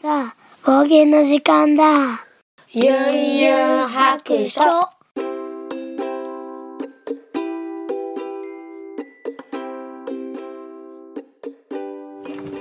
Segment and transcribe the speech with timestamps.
[0.00, 2.24] さあ、冒険の時間だ。
[2.68, 4.60] ゆんゆん白書。
[4.60, 4.92] は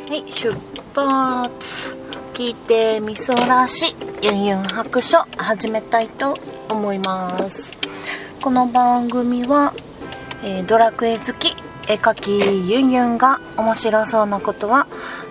[0.10, 0.52] い、出
[0.96, 1.96] 発。
[2.34, 7.72] 聞いてみそらし、ゆんゆん白書、始めたいと思います。
[8.42, 9.76] この番組は、
[10.44, 11.47] えー、ドラクエ好き、
[11.88, 14.88] 絵描きゆんゆんが面白そうなことは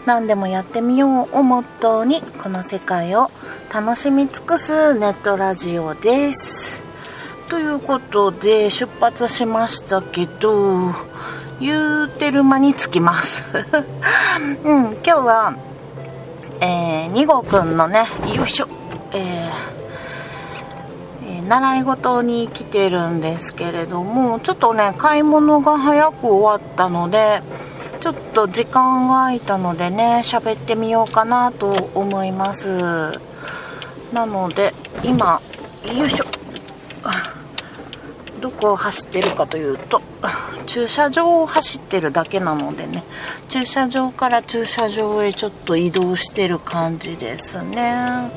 [0.06, 3.30] 何でもやってみようをモットーにこの世界を
[3.72, 6.80] 楽しみ尽くすネットラジオです。
[7.48, 10.92] ということで出発しましたけど
[11.60, 13.42] 言うてる間に着きます
[14.64, 15.54] うん今日は
[16.60, 18.68] えー、2号くんのねよいしょ
[19.12, 19.85] えー
[21.46, 27.42] 習い事に来てるんですけれどもちょっとね買い物が早く終わったので
[28.00, 33.20] ちょっと時間が空いたのでね喋ってみようかなと思います。
[34.12, 35.40] なので今
[35.84, 36.24] よいしょ。
[38.40, 40.02] どこを走ってるかというと
[40.66, 43.02] 駐車場を走ってるだけなのでね
[43.48, 48.30] 駐車場から駐車場へちょっと移動してる感じですね。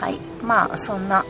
[0.00, 1.24] はいまあそんな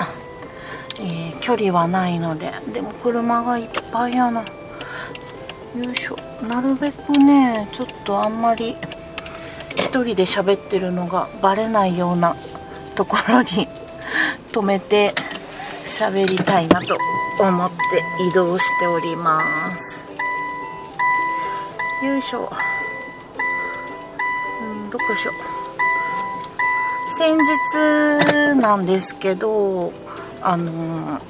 [1.02, 4.42] えー、距離はないのででも車がいっぱいやな。
[4.42, 4.48] よ
[5.90, 6.16] いしょ。
[6.46, 8.76] なるべくねちょっとあんまり
[9.76, 12.36] 1人で喋ってるのがバレないような
[12.94, 13.68] ところに
[14.52, 15.14] 止めて
[15.84, 16.96] 喋りたいなと
[17.40, 20.00] 思って移動しております。
[22.04, 22.50] よいしょ。
[24.62, 25.30] うんどこでしょ
[27.16, 29.92] 先日なんですけど
[30.42, 31.20] あの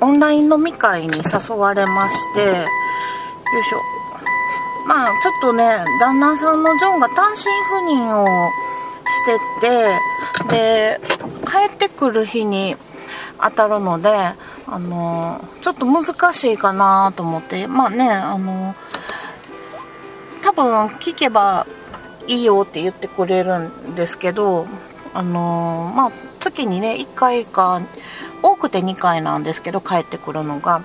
[0.00, 3.80] オンライン飲み会に誘われましてよいしょ。
[4.86, 7.38] まあちょっとね旦那さんのジョンが単身
[7.70, 8.26] 赴任を
[9.06, 9.38] して
[10.48, 11.00] てで
[11.46, 12.76] 帰ってくる日に
[13.40, 14.08] 当たるので
[14.66, 18.74] あのちょっと難しいかなと思ってまあねあの
[20.42, 21.66] 多分聞けば
[22.26, 24.66] いいよって言ってくれるんですけど
[25.14, 27.80] あのまあ月にね1回か
[28.42, 30.82] 多くて2回なんですけど帰ってくるのが、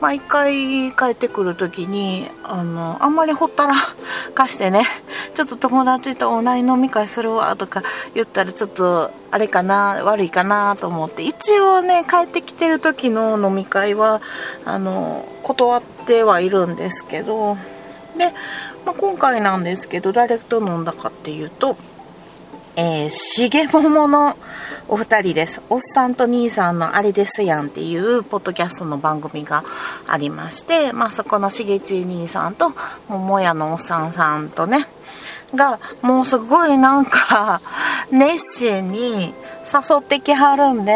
[0.00, 3.74] まあ、1回帰ってくる時にあのあんまりほったら
[4.34, 4.86] かしてね
[5.34, 7.82] ちょっと友達とオンライン飲み会するわとか
[8.14, 14.20] 言ったらちょっとあれかな悪いかなと思って一応ね帰ってきてる時の飲み会は
[14.64, 17.56] あの断ってはいるんですけど
[18.16, 18.32] で、
[18.86, 21.76] まあ、今回なんですけど誰と飲んだかっていうと
[22.76, 24.36] えー、しげももの
[24.88, 25.60] お二人です。
[25.70, 29.64] おっさんと兄さんのあれですやんっていうポッドキャストの番組が
[30.06, 32.72] ありまして、まあそこのしげち兄さんと、
[33.08, 34.86] 桃屋のおっさんさんとね、
[35.54, 37.60] が、もうすごいなんか、
[38.10, 39.34] 熱心に
[39.66, 40.92] 誘ってきはるんで、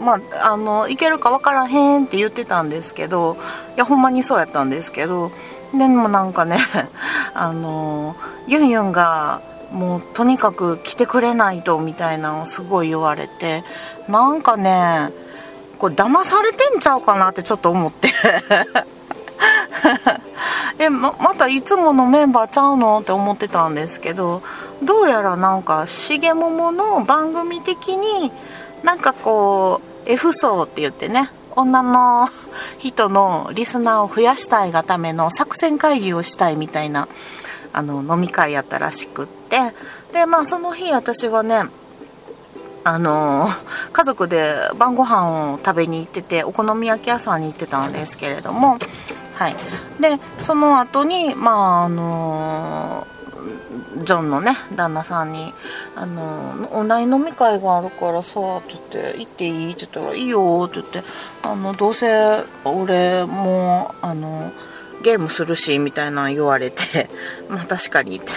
[0.00, 3.36] まあ、あの、いけるかわからへんって言ってたんですけど、
[3.76, 5.30] いや、ほんまにそうやったんですけど、
[5.72, 6.58] でもなんかね、
[7.34, 9.40] あの、ユンユンが、
[9.74, 13.64] もうとにかく来てくれないとみたいなのをすごい言われて
[14.08, 15.10] なんかね
[15.78, 18.12] これ騙されてんちゃうかなってちょっと思って。
[20.78, 24.42] えままたいつものメンバーちゃうのって思ってたんですけど
[24.82, 28.32] どうやらなんか重桃の番組的に
[28.82, 32.28] なんかこう F 層って言ってね女の
[32.78, 37.08] 人のリスナーを増やしたいがための作戦会議をしたいみたいな
[37.72, 39.43] あの飲み会やったらしくって。
[40.12, 41.64] でまあその日私はね
[42.84, 43.48] あの
[43.92, 48.78] 家族で晩ご飯を食べに行っててお好み焼き屋さんに行ってたんですけれども
[49.34, 49.56] はい。
[50.00, 53.06] でその後にまああの
[54.04, 55.52] ジョンのね旦那さんに
[55.96, 59.72] あのオンライン飲み会があるからさちょっと行っていい？
[59.72, 61.02] って言ったらいいよって言って
[61.42, 64.52] あのどうせ俺もあの
[65.04, 67.08] ゲームするしみたいな言われて
[67.48, 68.16] まあ確かに。
[68.16, 68.32] っ て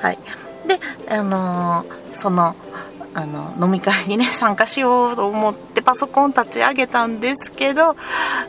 [0.00, 0.18] はい。
[0.66, 2.56] であのー、その
[3.14, 7.94] あの飲み会にね 参加しようと思ってパソコン立ち上げたんですけど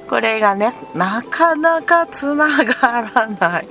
[0.09, 3.67] これがねなかなかつながらない。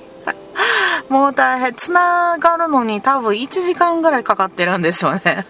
[1.09, 1.75] もう大変。
[1.75, 5.47] つながるのに多分1時間ぐらいかかってるんですよね。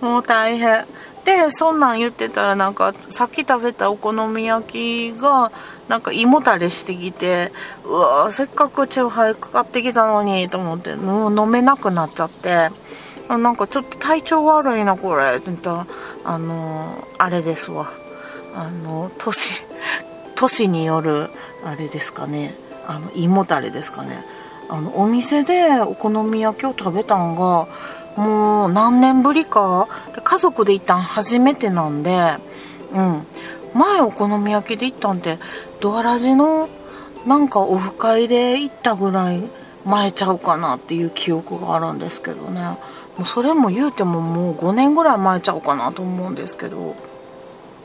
[0.00, 0.84] もう大変。
[1.24, 5.52] でそんなん言ってたらなんかさっき食べたお好み焼きが
[5.88, 7.50] なんか胃もたれしてきて
[7.84, 12.70] うわせっかくチューハイかかってきたのにと思ってもう飲めなくなっちゃって
[13.28, 15.36] なんかちょっと体調悪いなこれ。
[15.36, 15.86] って言ったら
[16.24, 17.90] あのあれですわ。
[18.54, 19.64] あの年
[20.36, 21.30] 年 による
[21.64, 22.54] あれですかね。
[22.86, 24.24] あの胃もたれですかね。
[24.68, 27.66] あのお店でお好み焼きを食べたんが
[28.16, 29.88] もう何年ぶりか？
[30.22, 32.36] 家族で行ったん初めてなんで。
[32.92, 33.26] うん。
[33.74, 35.38] 前お好み焼きで行ったんで
[35.80, 36.68] ドアラジの
[37.26, 39.42] なんかオフ会で行ったぐらい
[39.84, 42.60] 前ちゃうかなっていう記憶があるんですけどね。
[43.18, 46.94] もうそれも言うてももう5年ぐらい前ちゃうかなと思うんですけど。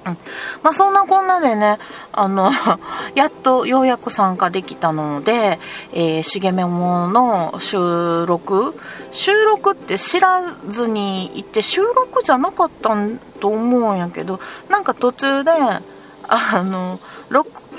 [0.06, 0.18] うん、
[0.64, 1.78] まあそんなこんなでね、
[2.12, 2.52] あの、
[3.16, 5.60] やっとようやく参加できたので、
[5.94, 8.78] えー、しげめもの収録。
[9.12, 15.52] 収録って知らずに行って収録じゃなかったんと思うんやけど、なんか途中で、
[16.28, 17.00] あの、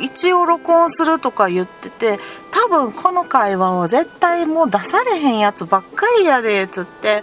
[0.00, 2.18] 一応録音するとか言ってて、
[2.50, 7.22] 多分この会話を絶対もう出されへんやつばっかりやで、つって、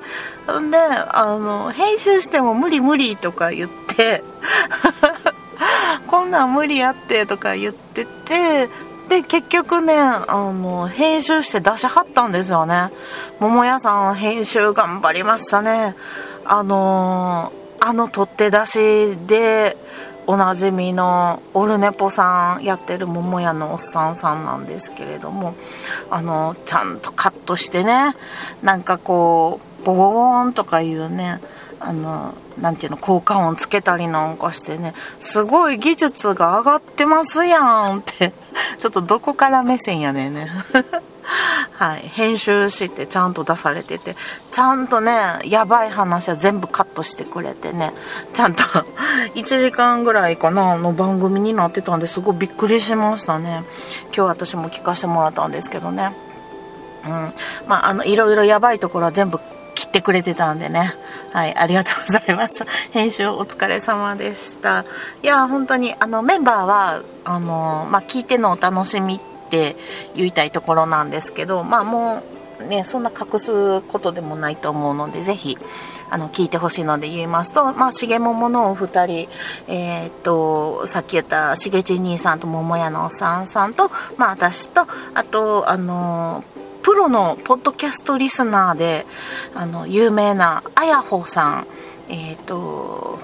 [0.60, 3.87] んで、あの、編集しても無理無理とか言って、
[6.08, 8.70] こんなん無理やってとか言ってて、
[9.10, 12.90] で、結局ね、あの、編集して出しはったんですよね。
[13.40, 15.96] 桃屋さん編集頑張りましたね。
[16.50, 19.76] あのあの取って出しで、
[20.28, 25.56] おなじみのオルネポさんやってる桃屋のおっさんさんなんですけれども
[26.10, 28.14] あのちゃんとカットしてね
[28.62, 31.40] なんかこうボボボーンとかいうね
[31.79, 38.33] あのなていうの効果音つけたりなんかしてねすごい技術が上がってますやんって。
[38.79, 40.50] ちょっとどこから目線やねんね。
[41.77, 44.15] はい、編集してちゃんと出されてて。
[44.51, 47.94] ちゃんとねやばい話は全部カットしてくれてね。
[48.33, 48.63] ちゃんと
[49.35, 53.63] 1時間ぐらいかなの番組になってたんですごいびっくりしましたね。
[54.15, 56.13] 今日私も聞かせてもらったんですけどね。
[57.06, 57.12] うん。
[57.68, 59.39] まああのいろいろやばいところは全部
[59.88, 60.94] 切ってくれてたんでね。
[61.31, 62.66] はいありがとうございます。
[62.92, 64.84] 編集お疲れ様でした。
[65.24, 69.19] いや本当にあのメンバーはあのまあ、聞いてのお楽しみっ
[69.50, 69.75] て
[70.16, 72.24] 言いたいところなんですけど、まあも
[72.60, 75.57] うね、そんな隠すことでもないと思うので、ぜひ、
[76.10, 79.30] あの、聞いてほしいので言いますと、まあ、しげもものお二人、
[79.68, 86.44] えー、っと、さっき言ったしげち兄さんと桃屋のおさんさんと、まあ、私と、あと、あの、
[86.88, 89.06] プロのポッドキャストリスナーで、
[89.54, 91.68] あの、有名なあやほさん、
[92.07, 93.19] えー、っと、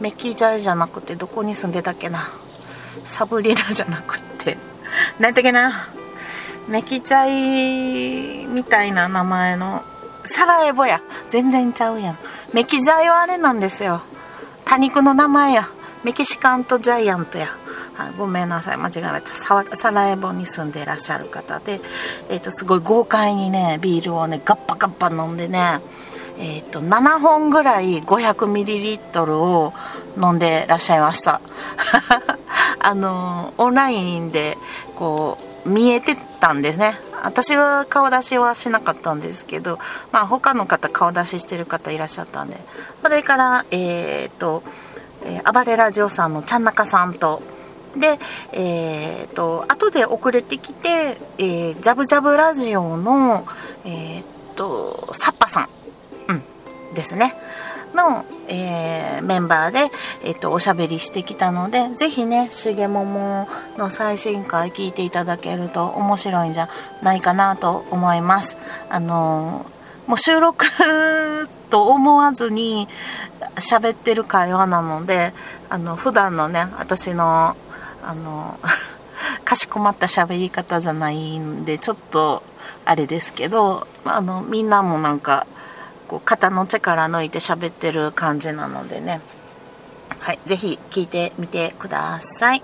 [0.00, 2.28] メキジャイじゃなくて、どこに住んでたっけな。
[3.06, 4.58] サブリラじゃなくて、
[5.18, 5.88] 何だっけな。
[6.68, 9.82] メキチャイみたいな名前の
[10.26, 11.00] サラエボや。
[11.28, 12.18] 全然ちゃうやん。
[12.52, 14.02] メキジャイはあれなんですよ。
[14.66, 15.70] 多肉の名前や。
[16.04, 17.56] メキシカンとジャイアントや。
[17.96, 18.76] はい、ごめんなさい。
[18.76, 19.34] 間違えた。
[19.34, 21.80] サラエボに住んでいらっしゃる方で、
[22.28, 25.80] えーと、すごい豪快にねビールをねガッパガッパ飲んでね
[26.38, 29.72] えーと、7本ぐらい 500ml を
[30.18, 31.40] 飲んでらっしゃいました。
[32.78, 34.58] あのオンラインで
[34.96, 37.00] こう見えてたんですね。
[37.22, 39.78] 私は顔出しはしなかったんですけど、
[40.12, 42.56] まあ、他の方顔出ししてる方いらっしゃったんで。
[43.02, 44.62] それからえー、っと、
[45.24, 47.42] えー、暴れラジオさんのちゃんなかさんと
[47.98, 48.18] で、
[48.52, 53.46] えー、っと後で遅れてきて、えー、ジャブジャブラジオの
[53.84, 55.68] えー、っとサッパさん、
[56.28, 56.32] う
[56.90, 57.34] ん、ですね。
[57.96, 59.90] の、えー、メンバーで、
[60.22, 66.68] えっと、おしゃべりしてきたので、ぜひね、しげももの最新回聞いていただけると面白いんじゃ
[67.02, 68.56] ないかなと思います。
[68.88, 70.66] あのー、もう収録
[71.70, 72.86] と思わずに
[73.56, 75.32] 喋ってる会話なので、
[75.68, 77.56] あの、普段のね、私の、
[78.06, 78.58] あの、
[79.44, 82.42] かしこまった喋り方じゃないんで、ちょっと、
[82.84, 85.46] あれですけど、あの、みんなもなんか、
[86.06, 89.20] こう肩の力抜いて喋ってる感じなのでね。
[90.20, 92.62] はい是非聞いてみてください。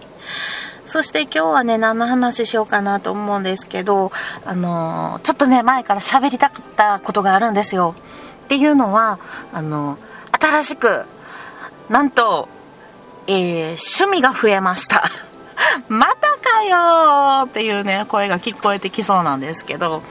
[0.87, 4.11] そして今日はね何の話しようかなと思うんですけど
[4.45, 7.95] あの、ちょっとね前から喋りたかったことがあるんですよ。
[8.45, 9.19] っていうのは
[9.53, 9.99] あの、
[10.33, 11.05] 新しく
[11.89, 12.49] なんと、
[13.27, 15.05] えー、趣味が増えました。
[15.89, 20.03] またかよっていうね、声が聞こえてきそうなんですけど、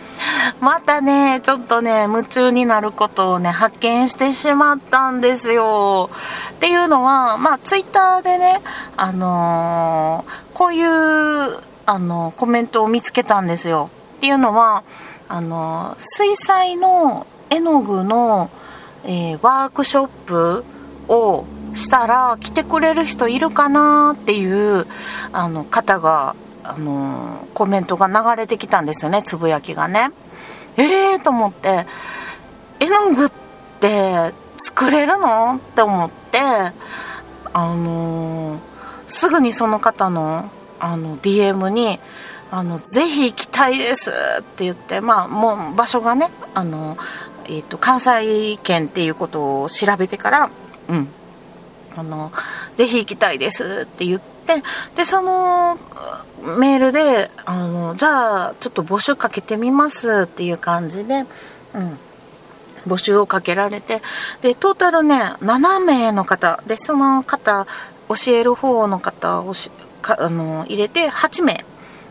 [0.60, 6.10] またね、ちょっとね、夢中になることをね、発見してしまったんですよ。
[6.51, 8.62] っていうのは、まあ、ツイッターでね、
[8.98, 13.89] あのー、こういう、あの、コメントを見つけたんですよ。
[14.17, 14.84] っていうのは、
[15.27, 18.50] あの、水彩の絵の具の、
[19.03, 20.65] え、ワークショップ
[21.08, 24.87] をしたら来てくれる人いるかなっていう
[25.31, 30.11] あの方があのコメントが流れてきたんですよねつぶやきがね。
[30.77, 31.85] ええー、と思って
[32.79, 33.29] 絵の具っ
[33.79, 36.39] て作れるのって思って
[37.53, 38.59] あの
[39.07, 40.49] すぐにその方の
[40.79, 41.99] あの DM に
[42.49, 46.97] あのぜひ行きたいですって言ってまあもう場所がねあの
[47.45, 50.51] えーと、関西圏っていうことを調べてから
[50.89, 51.07] うん。
[51.95, 52.31] あの
[52.75, 54.63] ぜひ行きたいですって言って
[54.95, 55.77] でその
[56.57, 61.25] メールであのじゃあちょっと募集かけてみますっていう感じで、
[61.74, 61.98] うん、
[62.88, 64.01] 募集をかけられて
[64.41, 67.67] でトータルね7名の方でその方
[68.10, 69.53] 教える方の方を
[70.03, 71.63] あの入れて8名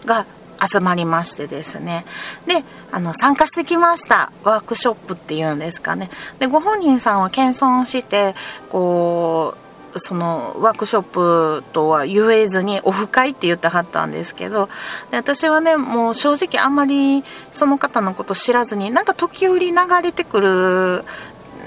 [0.05, 0.27] が
[0.63, 2.05] 集まりましてですね。
[2.47, 4.31] であの参加してきました。
[4.45, 6.11] ワークショップっていうんですかね。
[6.39, 8.35] でご本人さんは謙遜して
[8.69, 14.69] こうそのワークショップとは言えずにオフ会って言ってはったんですけど
[15.11, 21.05] 私はねもう正直あんまりその方のこと知らずになんか時折流れてくる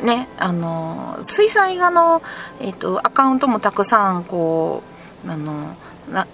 [0.03, 2.22] ねあの水彩画の、
[2.60, 4.84] えーと、アカウントもたくさんこ
[5.25, 5.75] うあの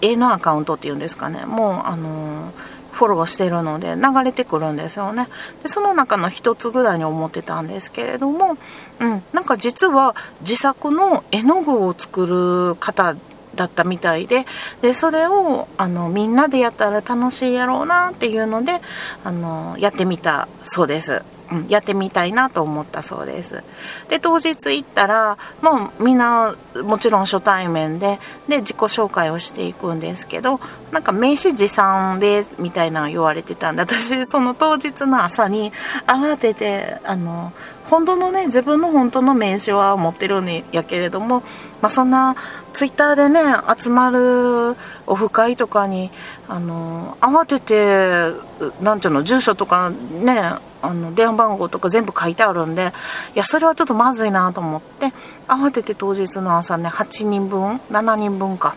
[0.01, 1.45] 絵のアカウントっていうんですかね。
[1.45, 2.51] もうあの
[2.99, 5.29] フォローしてるので流れてくるんですよね
[5.63, 8.57] でその中の一つぐらいに思ってたんですけれども、
[8.99, 13.15] うん、なんか実は自作の絵の具を作る方
[13.55, 14.45] だったみたいで
[14.81, 18.81] でそれをあのみんなでやったら楽しいやろうなっていうので
[19.23, 21.23] あのやってみたそうです。
[21.51, 23.63] うん、やってみたいなと思ったそうです
[24.07, 30.59] で当日行ったらもうみんなもちろん初対面でで自己紹介をしていくんですけど
[30.91, 35.71] なんか名刺持参でみたいな言われてたんで私その当日の朝に
[36.07, 37.53] 慌ててあの
[37.89, 41.41] 本当のね自分の本当の名刺は持ってるんやけれども、
[41.81, 42.35] まあ、そんな
[42.71, 43.41] ツイッターでね
[43.77, 44.75] 集まる
[45.07, 46.11] オフ会とかに
[46.47, 48.37] あの慌てて
[48.81, 50.39] なんていうの住所とかね
[50.81, 52.93] あの電話番号とか全部書いてあるんで
[53.35, 55.11] いやそれはちょっとまずいなと思って
[55.49, 58.75] 慌てて当日の朝ね8人分7人分か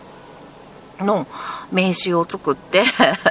[0.99, 1.27] の
[1.71, 2.83] 名刺を作って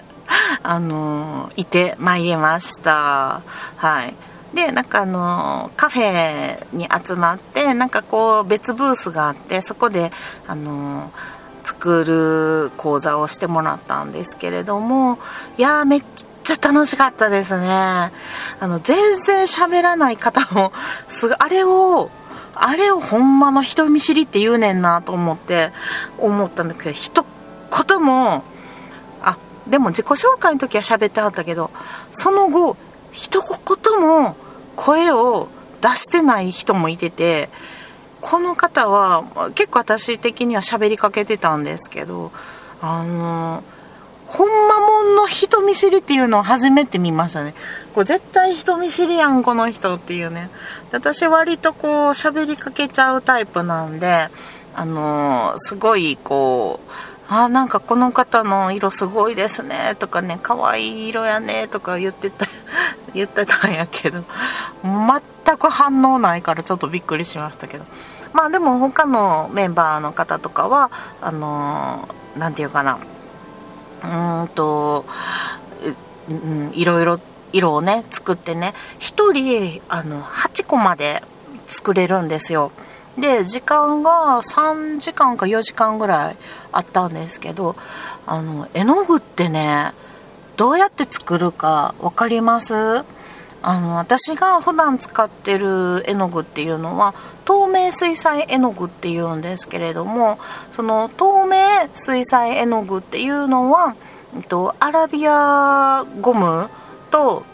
[0.63, 3.43] あのいてまいりました。
[3.77, 4.15] はい。
[4.55, 10.13] でなんかあのカフェに集まってなんかこう別ブースがあってそこで
[10.47, 11.11] あの
[11.65, 15.19] 作る講座をしてもらったんですけれども
[15.57, 16.03] いやめっ
[16.45, 17.67] ちゃ楽しかったですね。
[17.71, 18.13] あ
[18.61, 20.73] の全然喋らない方も
[21.09, 22.11] すあれを
[22.54, 25.71] あれをほんまの人見知りって言うねんなと思って
[26.18, 27.25] 思ったんだけど一
[27.71, 28.44] 言も
[29.23, 31.71] あでも自己紹介の時は喋ってはったけど
[32.12, 32.76] その後
[33.12, 34.37] 一言も
[34.76, 35.49] 声を
[35.80, 37.49] 出してない人もいてて
[38.21, 42.30] この方は結構私的には喋りかけてたんですけど
[42.80, 43.64] あの
[44.28, 44.72] ほんま
[45.02, 47.54] もんの人見知りっていうのを初めて見ましたね。
[47.94, 50.50] これ絶対人見知りやんこの人っていうね。
[50.92, 54.28] 私割とこう喋りかけちゃうタイプなんで
[54.75, 56.90] あのすごいこう
[57.28, 62.47] あなんかこの方の色すごいですねとかね可愛い色やねとか言ってた
[63.14, 64.25] 言ってたんやけど
[64.82, 67.85] 全く反応ないからちょっとびっくりしましたけど。
[68.32, 70.90] まあでも他のメンバーの方とかは
[71.21, 72.99] あの何て言うかな。
[74.04, 75.04] うんと、
[76.28, 77.21] うん、いろいろ
[77.52, 78.75] 色をね作ってね。
[79.00, 81.23] 1人あの8個まで
[81.66, 82.73] 作れるんですよ。
[83.18, 86.37] で時間が3時間か4時間ぐらい
[86.73, 87.76] あったんですけど
[88.26, 89.92] あの絵の具ってね
[90.56, 92.75] どうやって作るか分かります？
[93.62, 97.14] あの私が普段使ってる絵の具っていうのは
[97.45, 100.38] 透明水彩絵の具っていうんですけれども
[100.73, 103.95] その透明水彩絵の具っていうのは、
[104.37, 106.69] えっと、アラビアゴム
[107.11, 107.45] と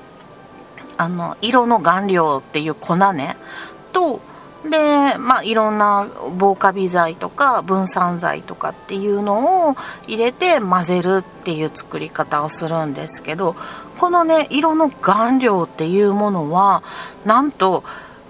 [0.97, 3.37] あの色の顔料っていう粉ね。
[3.93, 4.21] と
[4.69, 13.55] で、まあ、いろんな防カビ剤とか分散剤とかっていうのを入れて混ぜるっていう作り方をするんですけど
[13.99, 16.83] このね色の顔料っていうものは
[17.25, 17.85] なんと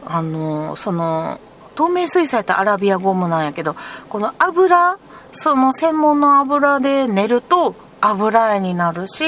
[0.07, 1.39] あのその
[1.75, 3.77] 透明水彩ってアラビアゴムなんやけど
[4.09, 4.99] この油
[5.33, 9.25] その専門の油で練ると油絵になるし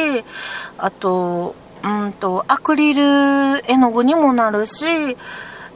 [0.79, 3.03] あとうんとアクリル
[3.71, 5.17] 絵の具にもなるし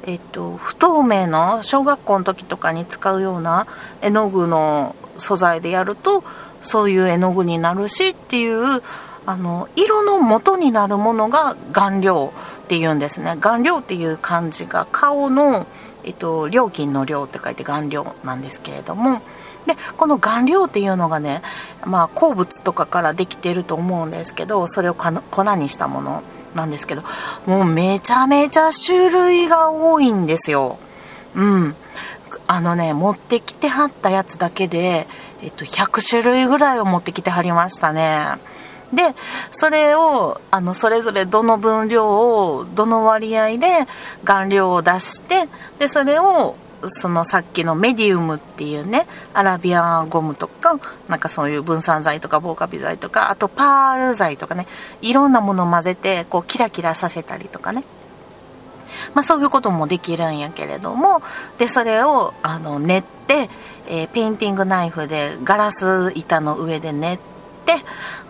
[0.07, 3.67] えっと、不透明の小学校の時とかに使うような
[4.03, 6.23] 絵の具の素材でやると
[6.61, 8.83] そういう絵の具になるしっていう
[9.27, 12.33] あの色の元になるものが顔料
[12.65, 13.37] っていうんですね。
[13.41, 15.67] 顔料っていう漢字が顔の、
[16.05, 19.23] えっと、料金の量って書いて顔料なんですけれども。
[19.67, 21.41] でこの顔料っていうのがね、
[21.87, 25.11] まあ、鉱物とかからできてると思うんですけどそれを粉
[25.57, 26.23] にしたもの
[26.55, 27.03] なんですけど
[27.47, 30.79] もうめちゃめちゃ種類が多いんですよ。
[31.35, 31.75] うん。
[32.47, 35.07] あのね持ってきてはったやつだけで、
[35.43, 38.27] えっと、100種類ぐらいを持ってきてはりましたね。
[38.95, 39.15] で
[39.53, 43.87] それをあのそれぞれどの分量をどの割合で
[44.25, 45.49] 顔料を出して
[45.79, 46.57] でそれを
[46.89, 54.67] そのさっきのメディウムっていうねアラビアゴムとかなんかそういう分散剤とか防カビ剤とかあとパール剤とかね
[55.01, 57.85] いろんなものを混ぜてこうキラキラさせたりとかね。
[59.13, 61.21] まあ、そういうこともできるんやけれども
[61.59, 63.51] でそれをあの練って、
[63.87, 67.34] えー、ペインティングナイフでガラス板の上で練って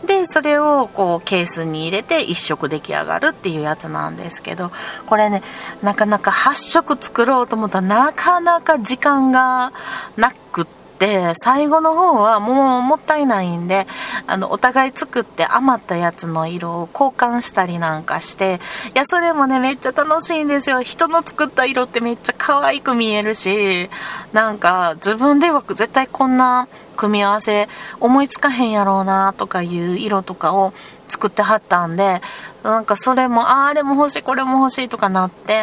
[0.07, 4.71] でそれをこうケースに入れて1色出来上がるっていうやつなんですけど
[5.07, 5.43] これね
[5.83, 9.73] なかなか8色作ろうと思ったらなかなか時間が
[10.17, 10.74] なくて。
[10.99, 13.87] で最後の方はもうもったいないんで
[14.27, 18.61] あのお互い作って余ったやつの色を交換したりなんかして
[18.95, 23.91] いやそれもねめっちゃ楽しいんですよ人の作った色ってめっちゃ可愛く見えるし
[24.33, 27.69] なんか自分では絶対こんな組み合わせ
[28.01, 30.73] 思いつかへんやろうなとかいう色とかを
[31.09, 32.21] 作ってはったんで
[32.63, 35.61] なんかそれもああれも欲しいこれも欲しいとかなって、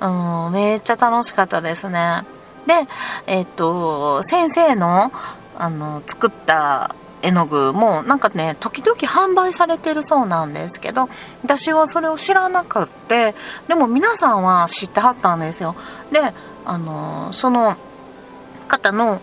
[0.00, 2.22] うん、めっちゃ楽しかったですね。
[2.66, 2.74] で、
[3.26, 5.12] えっ、と、先生の、
[5.58, 11.08] あの、作った絵の具もなんかね時々販売されてるそうなんですけど
[11.42, 13.34] 私はそれを知らなくって
[13.68, 15.74] でも皆さんは知ってはったんですよ。
[16.12, 16.20] で
[16.64, 17.76] あのその
[18.68, 19.20] 方の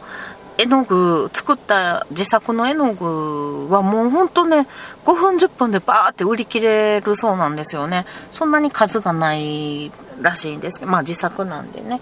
[0.57, 4.67] 絵の具作った自作の絵の具はもうほんとね
[5.05, 8.05] 5分10分でバーって売り切れるそうなんですよね。
[8.31, 10.79] そんなに数がないらしいんです。
[10.79, 12.01] けど、まあ自作なんでね、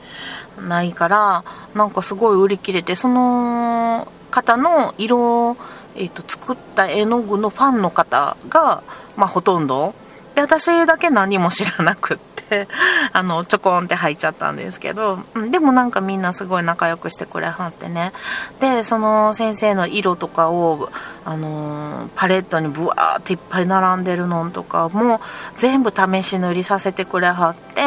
[0.60, 1.44] ないから、
[1.74, 5.58] なんかすごい売り切れて、その方の色を、
[5.96, 8.84] えっ、ー、と、作った絵の具のファンの方が、
[9.16, 9.94] まあほとんど、
[10.36, 12.35] で、私だけ何も知らなくって、
[13.14, 18.14] あの、ちょこんって入っちゃったんですけど、でもなんかみんなすごい仲良くしてくれはってね。
[18.60, 20.90] で、その先生の色とかを、
[21.28, 25.20] あのー、パレットにブワーっていっぱい並んでるのとかも
[25.58, 27.82] 全部試し塗りさせてくれはって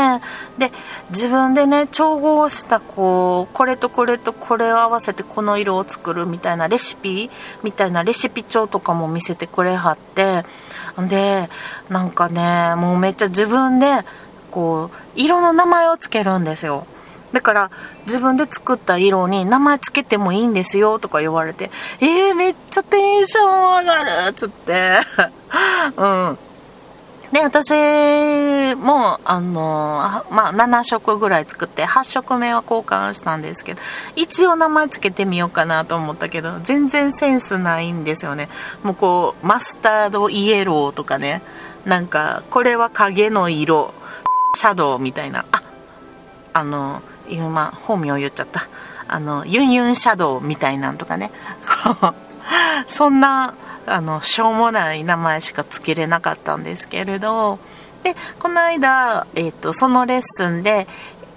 [0.58, 0.72] で
[1.10, 7.30] 自分でね調合したこうこれとこれとこれを合わせてこの色を作るみたいなレシピ
[7.62, 10.44] みたいなレシピ帳とかも見せてくれはって
[11.08, 11.48] で
[11.88, 13.86] なんかねもうめっちゃ自分で
[14.58, 16.84] こう色の名前をつけるんですよ。
[17.32, 17.70] だから
[18.06, 24.94] 自分で作った色に名前つけてもいいんですよとか言われてえー、めっちゃテンション上がるっつって。
[25.96, 26.38] うん。
[27.30, 33.80] で、私も、あの、まあ、7色ぐらい作って、8色目は交換したんですけど、
[34.16, 38.48] 一応名前つけてみようかなと思ったけど、全然センスないんですよね。
[38.82, 41.42] もうこう、マスタードイエローとかね、
[41.84, 43.92] なんか、これは影の色、
[44.56, 45.62] シャドウみたいな、あ、
[46.52, 48.68] あの、今、本名言っちゃった。
[49.06, 51.30] あの、ユンユンシャドウみたいなんとかね、
[52.88, 53.54] そんな、
[53.90, 57.58] あのしょうもない名前しか付けれなかったんですけれど。
[58.02, 60.86] でこの間、えーと、そのレッスンで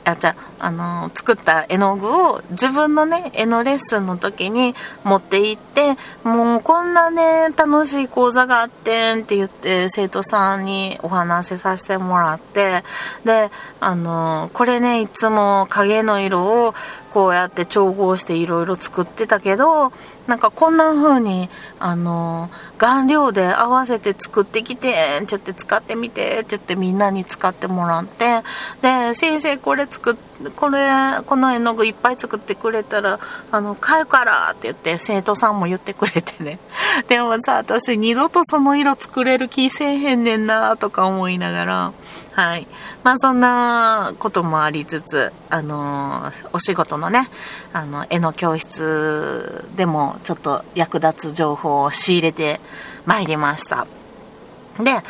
[0.03, 12.83] あじゃあの作った絵の具を自分のね絵のレッスンの時に持って行ってもうこんなね楽しい講座があってんって言って生徒さんにお話しさせてもらって
[13.25, 16.73] であのこれねいつも影の色を
[17.11, 19.91] こうやって調合していろいろ作ってたけど
[20.31, 28.41] なんかこんな風にあの顔料で合わせて作ってきてって言って使ってみてって言ってみんなに使ってもらって
[28.81, 30.15] で先生これ作っ
[30.55, 30.87] これ
[31.25, 33.19] この絵の具いっぱい作ってくれたら
[33.51, 36.59] あの買うからって言って生徒さんも言ってくれてね。
[37.07, 41.91] でもさ私二度とその色作れる気せえへんねんなとか思いながら
[42.33, 42.65] はい。
[43.03, 47.29] まあそんなこともありつつあのお仕事のね
[47.73, 52.59] あの絵の教室でもちょっと役立つ情報を仕入れて
[53.05, 53.87] まいりました。
[54.79, 55.03] で、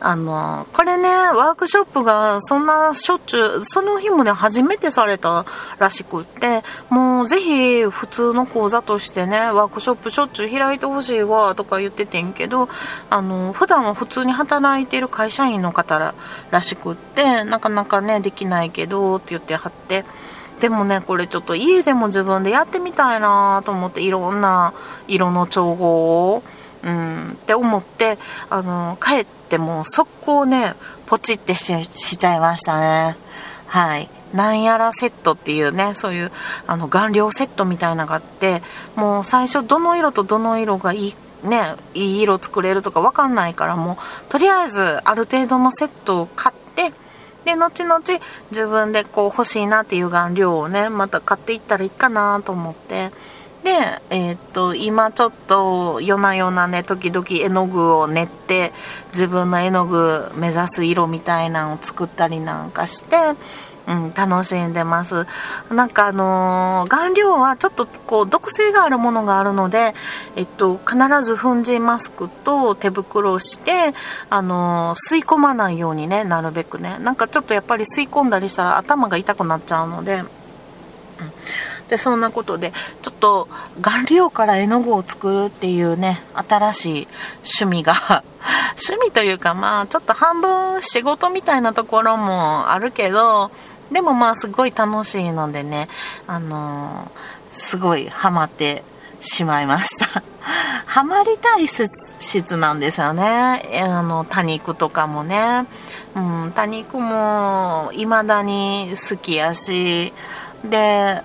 [0.00, 5.44] あの、これね、ワークショップがそんなしょっちゅう、その日もね、初めてされた
[5.78, 12.68] らしくって、もうぜひ普通の講座としてね、ワークショップしょっちゅう開いてほしいわ、とか言っててんけど、
[13.10, 16.14] あの、普段は普通に働いてる会社員の方ら
[16.52, 20.04] らしくって、なかなかね、できないけど、って言ってはって、
[20.60, 24.72] でもね、これちょっと家でも自分でやってみたいなと思って、いろんな
[25.06, 26.42] 色の調合を、
[26.82, 28.18] うんって思って
[28.50, 30.74] あの帰っても速攻ね
[31.06, 33.16] ポチってしちゃいましたね。
[33.66, 34.08] はい。
[34.32, 36.30] なんやらセットっていうねそういう
[36.66, 38.62] あの顔料セットみたいなのがあって
[38.94, 43.96] もう最初どの色とどの色がいいねいい色作れるとか分かんないからもう
[44.28, 46.57] とりあえずある程度のセットを買って
[47.44, 48.00] で後々
[48.50, 53.10] 自分でこう欲しいなっていう顔料をねまた買っていったらいいかなと思って。
[53.64, 53.70] で、
[54.10, 58.72] えー、っと今ちょっと夜な夜なね時々絵の具を練って
[59.08, 63.16] 自分の絵の具目指す色みたいなのを作ったりなんかして
[63.88, 65.26] うん、楽しんでます。
[65.70, 69.94] なんかあのー、顔料はちょっとこう毒性があるものがあるので、
[70.36, 73.94] えっと、必ず粉塵マスクと手袋をして、
[74.28, 76.98] あのー、吸い込まないようにね、なるべくね。
[77.00, 80.28] なんかちょっとやっぱり吸い込んだりしたら頭が痛くなっちゃうので、うん
[81.88, 82.72] でそんなことで
[83.02, 83.48] ちょっと
[83.80, 87.08] 顔料から絵の具を作るっていうね新しい
[87.60, 88.24] 趣味が
[88.88, 93.50] 趣味というかまあちょっと半分仕事みたいなところもあるけど
[93.92, 95.88] でもまあすごい楽しいのでね、
[96.26, 98.84] あのー、すごいハマって
[99.20, 100.22] しまいました。
[100.86, 103.62] ハマりたい質なんですよね。
[103.84, 105.66] あの、多肉とかもね。
[106.14, 110.12] うん、多肉も未だに好きやし、
[110.64, 111.22] で、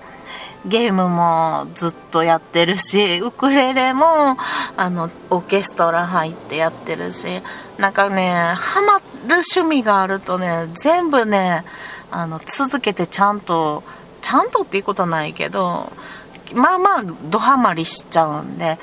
[0.65, 4.37] ゲームもずっとやってるし、ウクレレも、
[4.77, 7.41] あの、オーケストラ入ってやってるし、
[7.77, 9.03] なんかね、ハマる
[9.55, 11.65] 趣味があるとね、全部ね、
[12.13, 13.83] あの続けてちゃんと
[14.21, 15.91] ちゃんとっていうことはないけど
[16.53, 18.77] まあまあドハマりしちゃうんで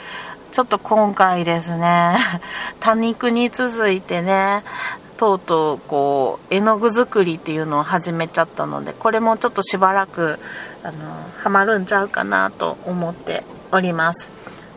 [0.50, 2.18] ちょっと今回ですね
[2.80, 4.64] 多肉に続いてね
[5.16, 10.40] とうとうこう絵の具作りっていうのを始めちゃったのでこれもちょっとしばらく
[10.82, 10.92] あの
[11.38, 14.28] ハマるんちゃうかなと思っております。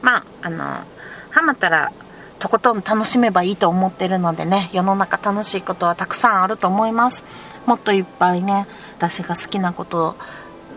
[0.02, 0.66] まああの
[1.32, 1.92] ハマったら
[2.40, 7.24] とことん楽しめばいいと思ってるのでね世の中楽しいことはたくさんあると思います。
[7.66, 10.16] もっといっぱいね私が好きなこと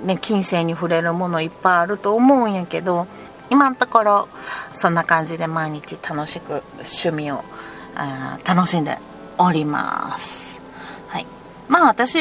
[0.05, 3.07] ね金銭に触れるものいっぱいあると思うんやけど
[3.51, 4.29] 今のところ
[4.73, 7.45] そんな感じで毎日楽しく趣味を
[8.45, 8.99] 楽しんで
[9.39, 10.59] おります。
[11.09, 11.27] はい。
[11.69, 12.19] まあ私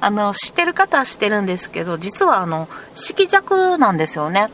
[0.00, 4.48] あの知ってる方は知ってるんですけど実はあの色弱なんですよね。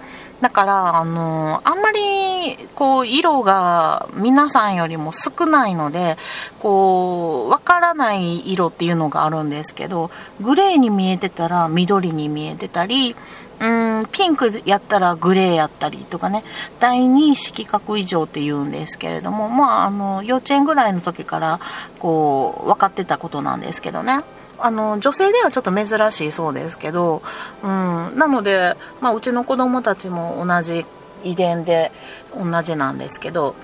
[0.45, 6.19] だから、あのあんまり、こう、色が皆さんよりも少ないので、
[6.61, 10.11] こう、わからない色っていうのがあるんですけど、
[10.43, 13.17] グレーに見えてたら緑に見えてたり、
[13.59, 13.67] う
[14.03, 16.45] ん、ピンクやったらグレーやったりとかね、
[16.79, 21.59] 第二色覚異常って言うんですけれども、まあ、あの、幼稚園ぐらいの時から、
[21.99, 24.21] こう、分かってたことなんですけどね。
[24.65, 27.21] あの女性ではちょっと珍しいそうですけど、
[27.63, 27.69] うん、
[28.17, 30.87] なので、まあ、うちの子供たちも同じ
[31.23, 31.93] 遺伝で
[32.35, 33.55] 同じなんですけど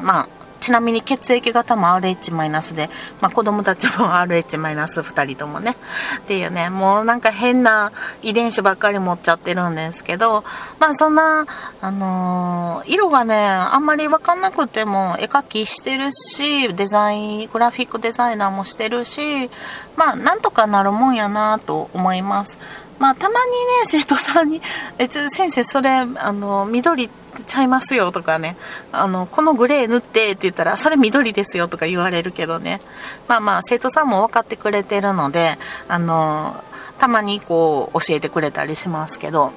[0.00, 0.28] まあ
[0.66, 5.76] ちなみに血液型も RH マイナスで、まあ、子供たちも RH マイナス2人ともね。
[6.18, 10.42] っていうねもうなんか変な遺伝子ばっかり持っちゃってるんですけど
[10.80, 11.46] まあそんな、
[11.80, 19.48] あのー、色がねあんまり分かんなくても絵描きしてるしデザイングラフィックデザイナーもしてるし
[19.94, 22.58] まあなんとかなるもんやなと思います。
[22.98, 24.62] まあたまにね生徒さんに
[24.98, 27.10] 「え先生それあの緑
[27.44, 28.56] ちゃいますよとかね、
[28.92, 32.80] あの、このグレー塗ってって言ったら、それ緑ですよとか言われるけどね、
[33.28, 36.62] まあまあ、生徒さんも分かってくれてるので、あの、
[36.98, 39.52] たまにこう、教えてくれたりしますけど、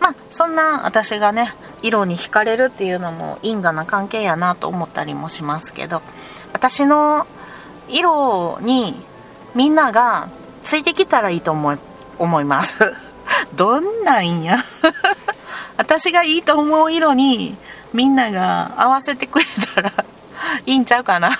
[0.00, 6.02] まあ、そんな私がね、色に惹かれるっていうのも因果な関係やなと思ったりもしますけど、
[6.52, 7.26] 私の
[7.88, 9.00] 色に
[9.54, 10.28] みんなが
[10.62, 11.78] ついてきたらいいと思い
[12.20, 12.76] 思います。
[13.56, 14.58] どんなんや。
[15.76, 17.56] 私がいいと思う色に
[17.92, 19.92] みんなが合わせてくれたら
[20.66, 21.38] いいんちゃうかな。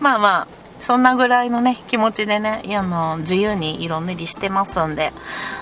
[0.00, 0.46] まあまあ
[0.80, 5.12] そんなぐらいのね気持ちでねあの自由に色塗りしてますんで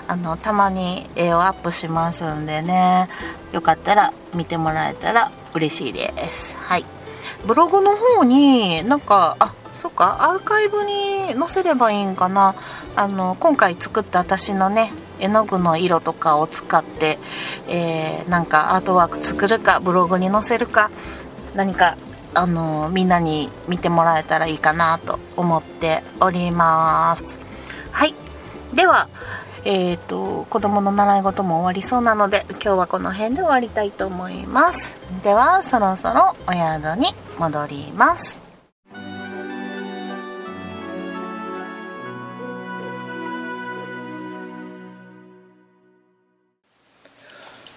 [0.07, 3.09] あのたまに絵をアップしますんでね
[3.51, 6.55] よかったら見てもらえたら嬉しいです。
[6.57, 6.85] はい。
[7.45, 12.55] ブログの方になんかあそっかアーカイブに載せればいいんかな。
[12.95, 17.17] あの今回作った私のね絵の具の色とかを使って、
[17.67, 20.91] えー、なんかアートワーク作るかブログに載せるか
[21.55, 21.97] 何か
[22.33, 27.37] あのみんなに見てもらえたらいいかなと思っております。
[27.91, 28.15] はい。
[28.73, 29.07] では
[29.65, 34.97] えーと、子供の習い事も終わりそうなので今日はこの辺で終わりたいと思います。
[35.23, 38.42] ではそろそろお宿に戻ります。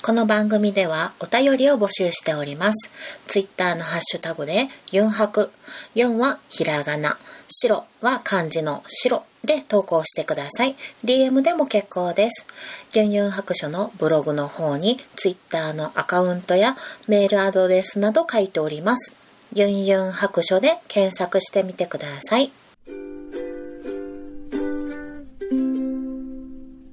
[0.07, 2.91] この番組ではお便りを募集しております。
[3.27, 5.51] ツイッターのハッシュタグで、ユンハク。
[5.97, 7.19] 4はひらがな。
[7.49, 10.77] 白は漢字の白で投稿してください。
[11.05, 12.47] DM でも結構です。
[12.95, 16.77] ユンユン白書のブログの方にツイッターのアカウントや
[17.09, 19.13] メールアドレスなど書いております。
[19.55, 22.53] ユンユン白書で検索してみてください。